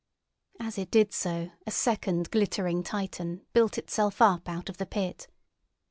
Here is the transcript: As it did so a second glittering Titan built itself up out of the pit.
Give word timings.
As 0.59 0.79
it 0.79 0.89
did 0.89 1.13
so 1.13 1.51
a 1.67 1.69
second 1.69 2.31
glittering 2.31 2.81
Titan 2.81 3.45
built 3.53 3.77
itself 3.77 4.19
up 4.19 4.49
out 4.49 4.67
of 4.67 4.77
the 4.77 4.87
pit. 4.87 5.27